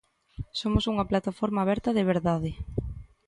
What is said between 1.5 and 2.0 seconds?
aberta